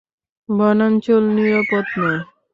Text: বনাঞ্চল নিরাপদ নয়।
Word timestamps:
বনাঞ্চল 0.49 1.23
নিরাপদ 1.35 1.85
নয়। 1.97 2.19